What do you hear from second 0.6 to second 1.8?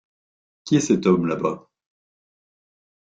Qui est cet homme, là-bas?